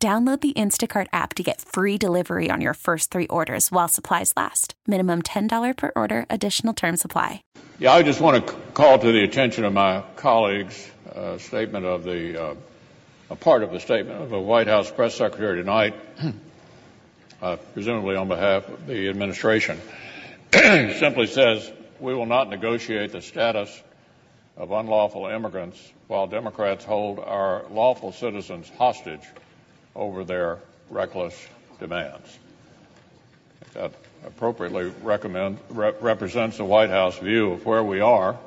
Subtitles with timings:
[0.00, 4.32] Download the Instacart app to get free delivery on your first three orders while supplies
[4.36, 4.74] last.
[4.86, 7.42] Minimum $10 per order, additional term supply.
[7.80, 12.04] Yeah, I just want to call to the attention of my colleagues a statement of
[12.04, 12.54] the, uh,
[13.30, 15.96] a part of the statement of the White House press secretary tonight,
[17.42, 19.80] uh, presumably on behalf of the administration.
[20.52, 23.82] simply says, we will not negotiate the status
[24.56, 29.22] of unlawful immigrants while Democrats hold our lawful citizens hostage
[29.98, 31.34] over their reckless
[31.80, 32.38] demands.
[33.74, 33.92] That
[34.24, 38.38] appropriately represents the White House view of where we are.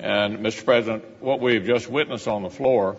[0.00, 0.64] And, Mr.
[0.64, 2.96] President, what we've just witnessed on the floor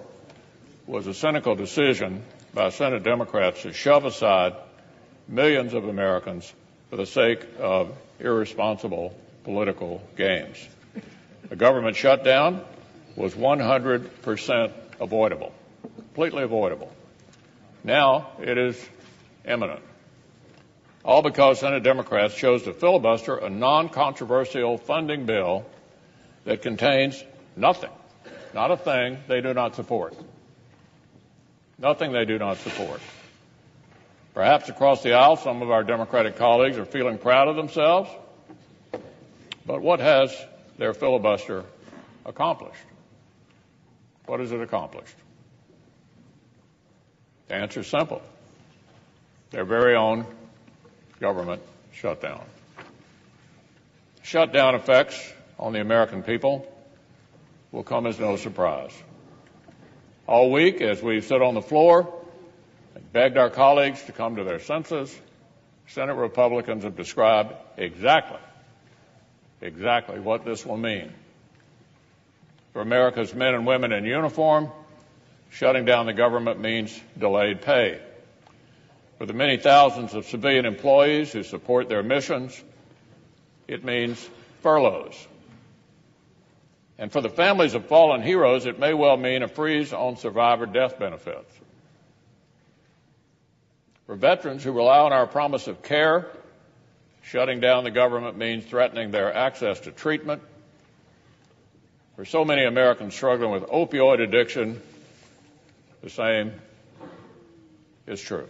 [0.88, 4.54] was a cynical decision by Senate Democrats to shove aside
[5.28, 6.52] millions of Americans
[6.90, 10.58] for the sake of irresponsible political games.
[11.50, 12.64] The government shutdown
[13.16, 15.52] was 100% avoidable,
[15.98, 16.95] completely avoidable.
[17.86, 18.84] Now it is
[19.48, 19.82] imminent.
[21.04, 25.68] All because Senate Democrats chose to filibuster a non controversial funding bill
[26.46, 27.24] that contains
[27.56, 27.92] nothing,
[28.56, 30.16] not a thing they do not support.
[31.78, 33.02] Nothing they do not support.
[34.34, 38.10] Perhaps across the aisle, some of our Democratic colleagues are feeling proud of themselves.
[39.64, 40.36] But what has
[40.80, 41.64] their filibuster
[42.26, 42.82] accomplished?
[44.26, 45.16] What has it accomplished?
[47.48, 48.22] The answer is simple.
[49.52, 50.26] Their very own
[51.20, 51.62] government
[51.94, 52.44] shutdown.
[54.24, 56.68] Shutdown effects on the American people
[57.72, 58.92] will come as no surprise.
[60.28, 62.12] All week, as we've stood on the floor
[62.96, 65.16] and begged our colleagues to come to their senses,
[65.88, 68.40] Senate Republicans have described exactly,
[69.62, 71.14] exactly what this will mean
[72.74, 74.70] for America's men and women in uniform
[75.50, 78.00] Shutting down the government means delayed pay.
[79.18, 82.62] For the many thousands of civilian employees who support their missions,
[83.68, 84.30] it means
[84.62, 85.28] furloughs.
[86.98, 90.66] And for the families of fallen heroes, it may well mean a freeze on survivor
[90.66, 91.52] death benefits.
[94.06, 96.28] For veterans who rely on our promise of care,
[97.24, 100.42] shutting down the government means threatening their access to treatment.
[102.16, 104.82] For so many Americans struggling with opioid addiction,
[106.06, 106.54] the same
[108.06, 108.48] is true.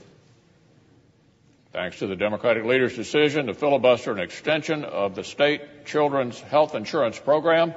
[1.71, 6.75] Thanks to the Democratic leader's decision to filibuster an extension of the state children's health
[6.75, 7.73] insurance program,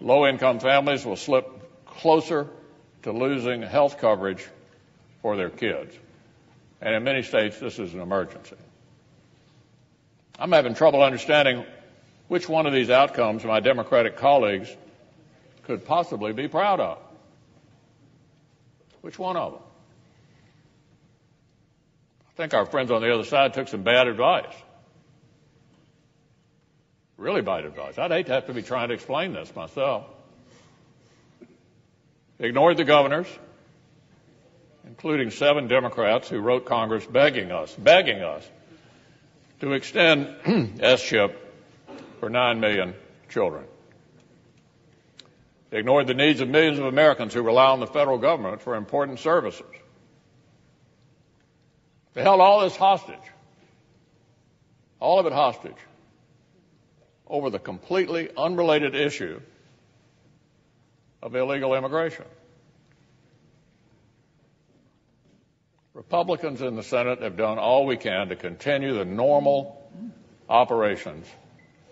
[0.00, 1.46] low income families will slip
[1.86, 2.48] closer
[3.04, 4.44] to losing health coverage
[5.22, 5.94] for their kids.
[6.80, 8.56] And in many states, this is an emergency.
[10.36, 11.64] I'm having trouble understanding
[12.26, 14.68] which one of these outcomes my Democratic colleagues
[15.62, 17.03] could possibly be proud of.
[19.04, 19.62] Which one of them?
[22.26, 24.54] I think our friends on the other side took some bad advice.
[27.18, 27.98] Really bad advice.
[27.98, 30.06] I'd hate to have to be trying to explain this myself.
[32.38, 33.26] Ignored the governors,
[34.86, 38.48] including seven Democrats who wrote Congress begging us, begging us
[39.60, 41.38] to extend S chip
[42.20, 42.94] for 9 million
[43.28, 43.66] children.
[45.74, 49.18] Ignored the needs of millions of Americans who rely on the federal government for important
[49.18, 49.66] services.
[52.12, 53.18] They held all this hostage,
[55.00, 55.74] all of it hostage,
[57.26, 59.40] over the completely unrelated issue
[61.20, 62.26] of illegal immigration.
[65.92, 69.82] Republicans in the Senate have done all we can to continue the normal
[70.48, 71.26] operations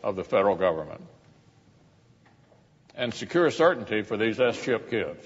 [0.04, 1.00] of the federal government
[2.94, 5.24] and secure certainty for these S-chip kids.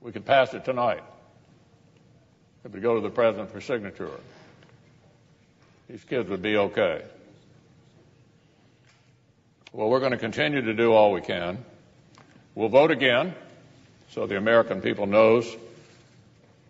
[0.00, 1.02] We could pass it tonight
[2.64, 4.10] if we go to the president for signature.
[5.88, 7.02] These kids would be okay.
[9.72, 11.64] Well, we're going to continue to do all we can.
[12.54, 13.34] We'll vote again
[14.10, 15.46] so the American people knows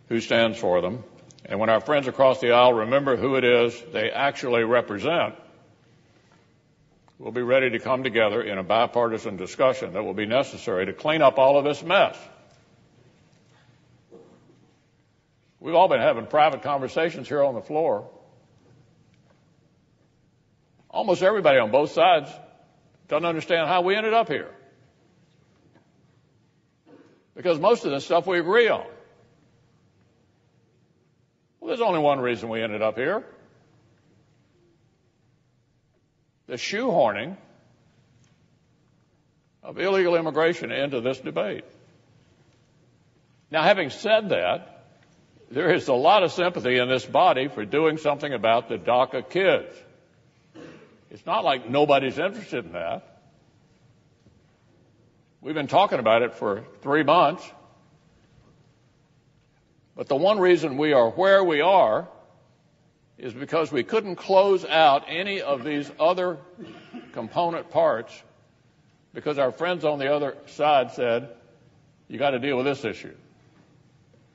[0.08, 1.04] who stands for them.
[1.44, 5.34] And when our friends across the aisle remember who it is they actually represent,
[7.18, 10.92] we'll be ready to come together in a bipartisan discussion that will be necessary to
[10.92, 12.16] clean up all of this mess.
[15.60, 18.08] We've all been having private conversations here on the floor.
[20.88, 22.30] Almost everybody on both sides
[23.08, 24.50] doesn't understand how we ended up here.
[27.34, 28.86] Because most of this stuff we agree on.
[31.60, 33.24] Well, there's only one reason we ended up here.
[36.48, 37.36] The shoehorning
[39.62, 41.64] of illegal immigration into this debate.
[43.50, 44.86] Now, having said that,
[45.50, 49.28] there is a lot of sympathy in this body for doing something about the DACA
[49.28, 49.74] kids.
[51.10, 53.20] It's not like nobody's interested in that.
[55.40, 57.48] We've been talking about it for three months.
[59.96, 62.08] But the one reason we are where we are
[63.18, 66.38] is because we couldn't close out any of these other
[67.12, 68.22] component parts
[69.12, 71.28] because our friends on the other side said,
[72.08, 73.14] you got to deal with this issue.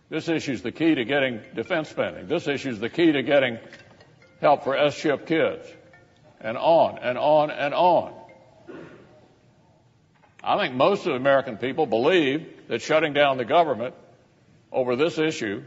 [0.09, 2.27] This issue is the key to getting defense spending.
[2.27, 3.57] This issue is the key to getting
[4.41, 5.65] help for S chip kids.
[6.41, 8.13] And on and on and on.
[10.43, 13.95] I think most of the American people believe that shutting down the government
[14.73, 15.63] over this issue,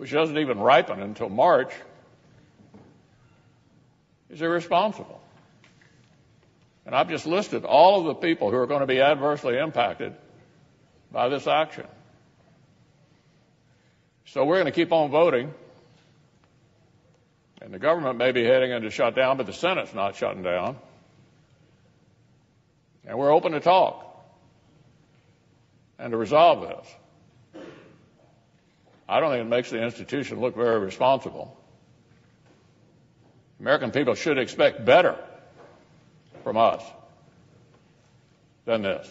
[0.00, 1.74] which doesn't even ripen until March,
[4.30, 5.20] is irresponsible.
[6.86, 10.14] And I've just listed all of the people who are going to be adversely impacted
[11.12, 11.84] by this action.
[14.24, 15.52] So we're going to keep on voting.
[17.60, 20.78] And the government may be heading into shutdown, but the Senate's not shutting down.
[23.04, 24.06] And we're open to talk
[25.98, 26.94] and to resolve this.
[29.10, 31.60] I don't think it makes the institution look very responsible.
[33.58, 35.18] American people should expect better
[36.44, 36.80] from us
[38.66, 39.10] than this.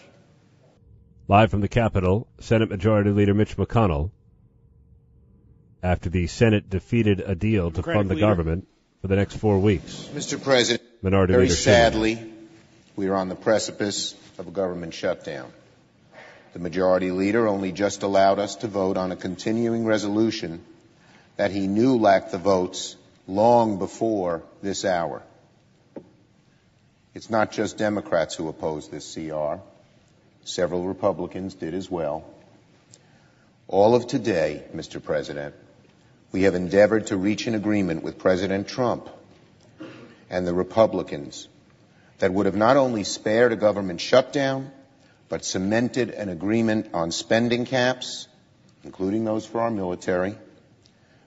[1.28, 4.10] Live from the Capitol, Senate Majority Leader Mitch McConnell
[5.82, 8.26] after the Senate defeated a deal to fund the leader.
[8.26, 8.68] government
[9.02, 10.08] for the next four weeks.
[10.14, 10.42] Mr.
[10.42, 12.32] President, Minority very leader sadly,
[12.96, 15.52] we are on the precipice of a government shutdown.
[16.52, 20.64] The majority leader only just allowed us to vote on a continuing resolution
[21.36, 22.96] that he knew lacked the votes
[23.28, 25.22] long before this hour.
[27.14, 29.60] It's not just Democrats who oppose this CR.
[30.44, 32.24] Several Republicans did as well.
[33.68, 35.02] All of today, Mr.
[35.02, 35.54] President,
[36.32, 39.08] we have endeavored to reach an agreement with President Trump
[40.28, 41.48] and the Republicans
[42.18, 44.70] that would have not only spared a government shutdown,
[45.30, 48.26] but cemented an agreement on spending caps,
[48.82, 50.36] including those for our military,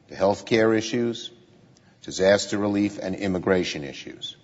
[0.09, 1.31] the health care issues,
[2.01, 4.35] disaster relief, and immigration issues.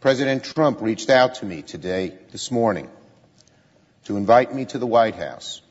[0.00, 2.90] President Trump reached out to me today, this morning,
[4.04, 5.62] to invite me to the White House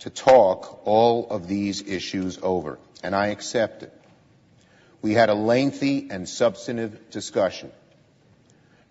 [0.00, 3.90] to talk all of these issues over, and I accepted.
[5.02, 7.70] We had a lengthy and substantive discussion.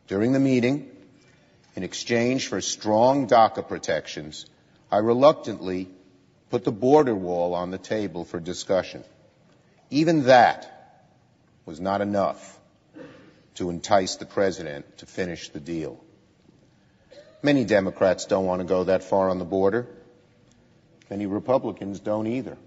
[0.07, 0.91] During the meeting,
[1.79, 4.45] in exchange for strong DACA protections,
[4.91, 5.87] I reluctantly
[6.49, 9.05] put the border wall on the table for discussion.
[9.89, 11.07] Even that
[11.65, 12.59] was not enough
[13.55, 16.03] to entice the president to finish the deal.
[17.41, 19.87] Many Democrats don't want to go that far on the border.
[21.09, 22.57] Many Republicans don't either.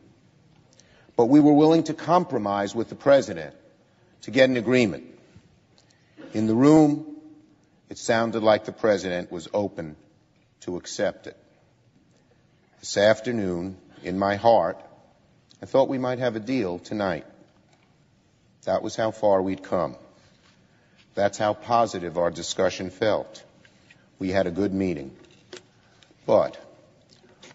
[1.17, 3.55] But we were willing to compromise with the president
[4.23, 5.05] to get an agreement.
[6.33, 7.12] In the room,
[7.93, 9.97] it sounded like the president was open
[10.61, 11.37] to accept it.
[12.81, 14.81] This afternoon, in my heart,
[15.63, 17.27] I thought we might have a deal tonight.
[18.65, 19.97] That was how far we'd come.
[21.15, 23.45] That's how positive our discussion felt.
[24.19, 25.15] We had a good meeting.
[26.25, 26.57] But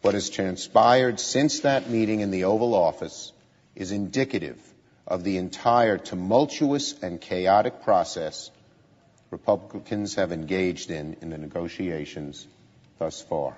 [0.03, 3.33] what has transpired since that meeting in the Oval Office
[3.73, 4.61] is indicative
[5.07, 8.51] of the entire tumultuous and chaotic process
[9.29, 12.47] Republicans have engaged in in the negotiations
[12.97, 13.55] thus far.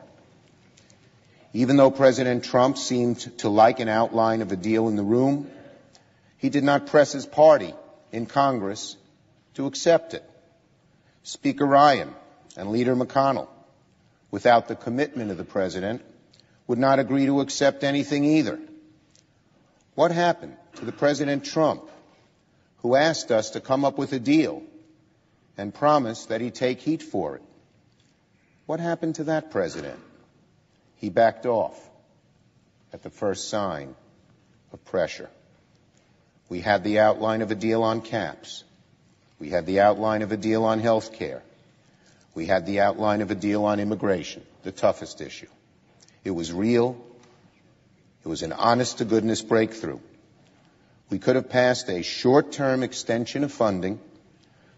[1.53, 5.49] Even though President Trump seemed to like an outline of a deal in the room,
[6.37, 7.73] he did not press his party
[8.11, 8.95] in Congress
[9.55, 10.23] to accept it.
[11.23, 12.13] Speaker Ryan
[12.55, 13.47] and Leader McConnell,
[14.31, 16.01] without the commitment of the President,
[16.67, 18.59] would not agree to accept anything either.
[19.95, 21.89] What happened to the President Trump,
[22.77, 24.63] who asked us to come up with a deal
[25.59, 27.41] and promised that he'd take heat for it?
[28.65, 29.99] What happened to that president?
[30.95, 31.77] He backed off
[32.93, 33.93] at the first sign
[34.71, 35.29] of pressure.
[36.47, 38.63] We had the outline of a deal on caps.
[39.37, 41.43] We had the outline of a deal on health care.
[42.33, 45.49] We had the outline of a deal on immigration, the toughest issue.
[46.23, 46.95] It was real,
[48.23, 49.99] It was an honest to goodness breakthrough.
[51.09, 53.99] We could have passed a short term extension of funding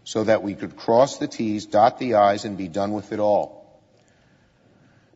[0.04, 3.20] so that we could cross the T's, dot the I's, and be done with it
[3.20, 3.80] all.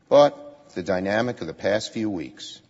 [0.09, 2.61] But the dynamic of the past few weeks,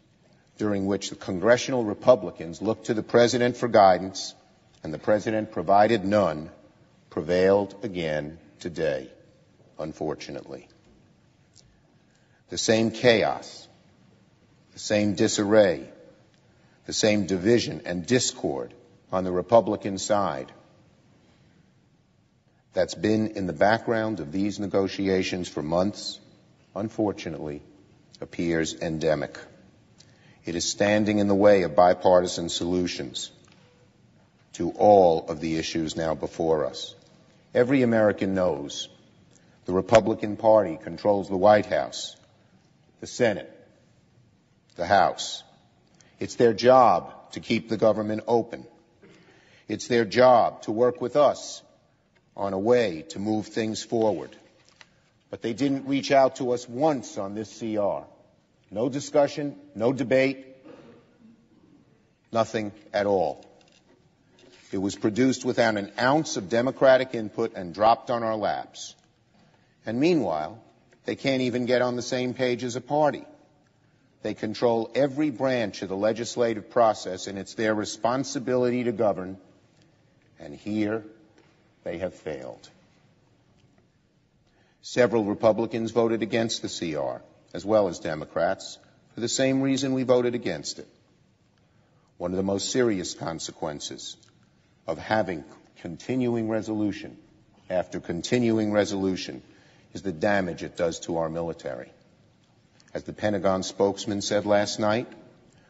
[0.59, 4.35] during which the congressional Republicans looked to the President for guidance
[4.83, 6.51] and the President provided none,
[7.11, 9.11] prevailed again today,
[9.79, 10.69] unfortunately.
[12.49, 13.67] The same chaos,
[14.73, 15.89] the same disarray,
[16.87, 18.73] the same division and discord
[19.11, 20.53] on the Republican side
[22.77, 26.21] that's been in the background of these negotiations for months,
[26.75, 27.63] unfortunately,
[28.21, 29.39] appears endemic.
[30.45, 33.33] It is standing in the way of bipartisan solutions
[34.53, 36.95] to all of the issues now before us.
[37.55, 38.91] Every American knows
[39.65, 42.15] the Republican Party controls the White House,
[43.01, 43.51] the Senate,
[44.75, 45.43] the House.
[46.21, 48.67] It's their job to keep the government open.
[49.67, 51.63] It's their job to work with us
[52.37, 54.31] on a way to move things forward.
[55.31, 58.05] But they didn't reach out to us once on this CR.
[58.71, 60.47] No discussion, no debate,
[62.33, 63.45] nothing at all.
[64.73, 68.95] It was produced without an ounce of Democratic input and dropped on our laps.
[69.87, 70.63] And meanwhile,
[71.05, 73.25] they can't even get on the same page as a party.
[74.23, 79.39] They control every branch of the legislative process, and it's their responsibility to govern.
[80.41, 81.05] And here
[81.87, 82.69] they have failed.
[84.83, 87.23] Several Republicans voted against the CR,
[87.55, 88.79] as well as Democrats,
[89.15, 90.89] for the same reason we voted against it.
[92.19, 94.17] One of the most serious consequences
[94.89, 95.45] of having
[95.81, 97.17] continuing resolution
[97.71, 99.41] after continuing resolution
[99.95, 101.93] is the damage it does to our military.
[102.95, 105.07] As the Pentagon spokesman said last night,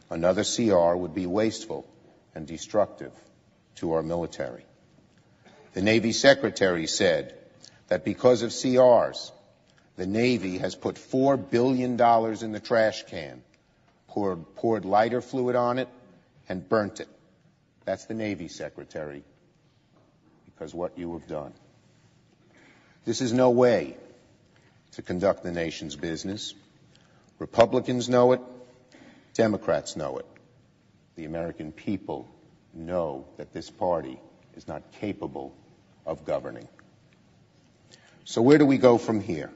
[0.08, 1.86] another CR would be wasteful
[2.34, 3.12] and destructive
[3.76, 4.64] to our military.
[5.76, 7.34] The Navy Secretary said
[7.88, 9.30] that because of CRs,
[9.96, 13.42] the Navy has put $4 billion in the trash can,
[14.08, 15.90] poured, poured lighter fluid on it,
[16.48, 17.08] and burnt it.
[17.84, 19.22] That's the Navy Secretary,
[20.46, 21.52] because what you have done.
[23.04, 23.98] This is no way
[24.92, 26.54] to conduct the nation's business.
[27.38, 28.40] Republicans know it,
[29.34, 30.26] Democrats know it.
[31.16, 32.26] The American people
[32.72, 34.18] know that this party
[34.56, 35.54] is not capable
[36.06, 36.68] of governing.
[38.24, 39.50] So where do we go from here?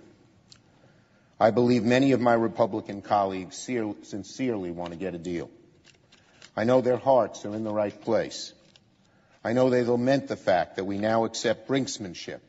[1.39, 5.51] I believe many of my Republican colleagues sincerely want to get a deal.
[6.57, 8.53] I know their hearts are in the right place.
[9.43, 12.41] I know they lament the fact that we now accept brinksmanship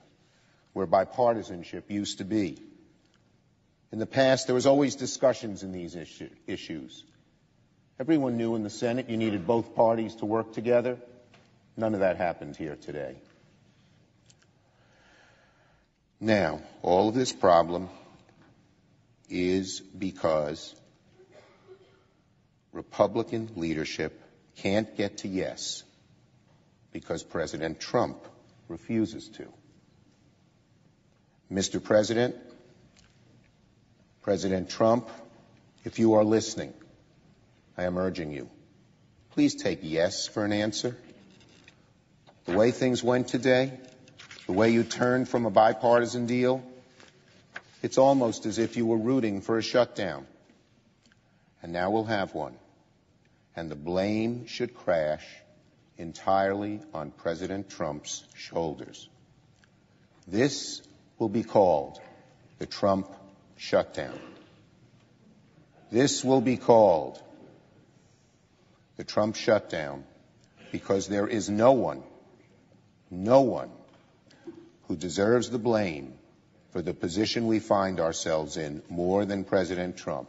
[0.74, 2.58] where bipartisanship used to be.
[3.91, 7.03] In the past, there was always discussions in these issue, issues.
[8.00, 10.98] Everyone knew in the Senate you needed both parties to work together.
[11.77, 13.15] None of that happened here today.
[16.23, 17.89] Now, all of this problem
[19.27, 20.75] is because
[22.71, 24.21] Republican leadership
[24.57, 25.83] can't get to yes
[26.91, 28.23] because President Trump
[28.67, 29.47] refuses to.
[31.51, 31.83] Mr.
[31.83, 32.35] President,
[34.21, 35.09] President Trump,
[35.83, 36.71] if you are listening,
[37.75, 38.47] I am urging you,
[39.31, 40.95] please take yes for an answer.
[42.45, 43.71] The way things went today,
[44.51, 46.62] the way you turned from a bipartisan deal,
[47.81, 50.27] it's almost as if you were rooting for a shutdown.
[51.63, 52.55] And now we'll have one.
[53.55, 55.25] And the blame should crash
[55.98, 59.08] entirely on President Trump's shoulders.
[60.27, 60.81] This
[61.17, 62.01] will be called
[62.60, 63.08] the Trump
[63.55, 64.20] shutdown.
[65.93, 67.24] This will be called
[68.98, 70.03] the Trump shutdown
[70.74, 72.03] because there is no one,
[73.10, 73.72] no one
[74.91, 76.13] who deserves the blame
[76.71, 80.27] for the position we find ourselves in more than President Trump.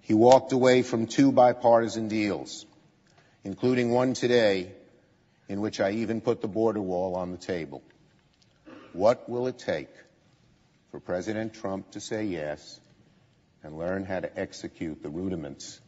[0.00, 2.66] He walked away from two bipartisan deals,
[3.44, 4.72] including one today
[5.48, 7.84] in which I even put the border wall on the table.
[8.92, 9.90] What will it take
[10.90, 12.80] for President Trump to say yes
[13.62, 15.80] and learn how to execute the rudiments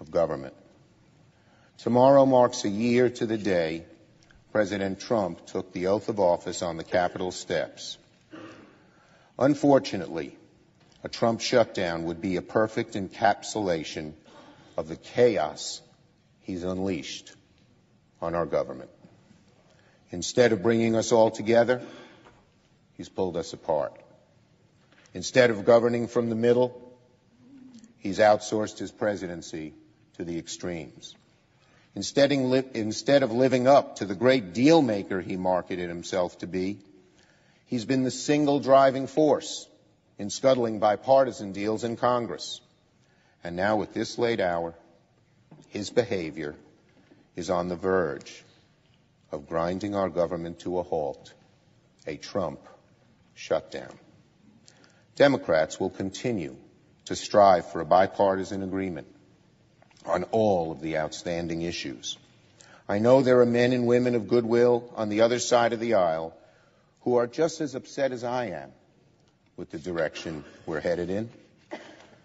[0.00, 0.54] of government?
[1.76, 3.84] Tomorrow marks a year to the day
[4.56, 7.98] President Trump took the oath of office on the Capitol steps.
[9.38, 10.34] Unfortunately,
[11.04, 14.14] a Trump shutdown would be a perfect encapsulation
[14.78, 15.82] of the chaos
[16.40, 17.34] he's unleashed
[18.22, 18.88] on our government.
[20.10, 21.82] Instead of bringing us all together,
[22.94, 24.00] he's pulled us apart.
[25.12, 26.96] Instead of governing from the middle,
[27.98, 29.74] he's outsourced his presidency
[30.16, 31.14] to the extremes.
[31.96, 36.78] Instead, of living up to the great deal maker he marketed himself to be,
[37.64, 39.66] he's been the single driving force
[40.18, 42.60] in scuttling bipartisan deals in Congress.
[43.42, 44.74] And now, at this late hour,
[45.68, 46.54] his behavior
[47.34, 48.44] is on the verge
[49.32, 51.32] of grinding our government to a halt,
[52.06, 52.60] a Trump
[53.34, 53.98] shutdown.
[55.16, 56.56] Democrats will continue
[57.06, 59.06] to strive for a bipartisan agreement
[60.06, 62.16] on all of the outstanding issues.
[62.88, 65.94] I know there are men and women of goodwill on the other side of the
[65.94, 66.36] aisle
[67.00, 68.70] who are just as upset as I am
[69.56, 71.30] with the direction we're headed in.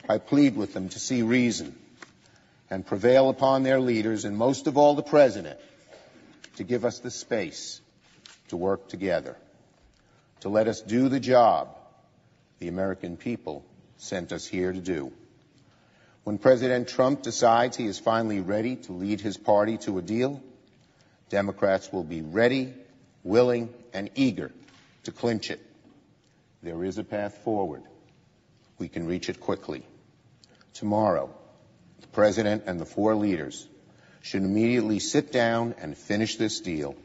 [0.07, 1.75] I plead with them to see reason
[2.69, 5.59] and prevail upon their leaders, and most of all the President,
[6.55, 7.81] to give us the space
[8.49, 9.35] to work together,
[10.41, 11.75] to let us do the job
[12.59, 13.65] the American people
[13.97, 15.11] sent us here to do.
[16.23, 20.41] When President Trump decides he is finally ready to lead his party to a deal,
[21.29, 22.73] Democrats will be ready,
[23.23, 24.51] willing, and eager
[25.03, 25.59] to clinch it.
[26.61, 27.81] There is a path forward.
[28.77, 29.83] We can reach it quickly.
[30.73, 31.33] Tomorrow,
[32.01, 33.67] the President and the four leaders
[34.21, 36.95] should immediately sit down and finish this deal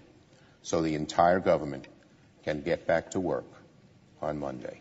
[0.62, 1.86] so the entire government
[2.44, 3.46] can get back to work
[4.20, 4.80] on Monday.